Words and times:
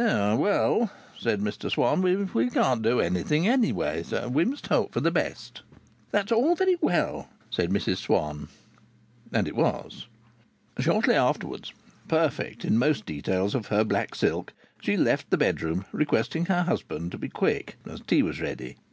"Well," 0.00 0.92
said 1.18 1.40
Mr 1.40 1.68
Swann, 1.68 2.02
"we 2.32 2.50
can't 2.50 2.82
do 2.82 3.00
anything; 3.00 3.48
anyway, 3.48 4.04
we 4.30 4.44
must 4.44 4.68
hope 4.68 4.92
for 4.92 5.00
the 5.00 5.10
best." 5.10 5.62
"That's 6.12 6.30
all 6.30 6.54
very 6.54 6.76
well," 6.80 7.28
said 7.50 7.70
Mrs 7.70 7.96
Swann. 7.96 8.46
And 9.32 9.48
it 9.48 9.56
was. 9.56 10.06
Shortly 10.78 11.16
afterwards, 11.16 11.72
perfect 12.06 12.64
in 12.64 12.78
most 12.78 13.06
details 13.06 13.56
of 13.56 13.66
her 13.66 13.82
black 13.82 14.14
silk, 14.14 14.52
she 14.80 14.96
left 14.96 15.30
the 15.30 15.36
bedroom, 15.36 15.84
requesting 15.90 16.46
her 16.46 16.62
husband 16.62 17.10
to 17.10 17.18
be 17.18 17.28
quick, 17.28 17.74
as 17.84 18.00
tea 18.02 18.22
was 18.22 18.40
ready. 18.40 18.76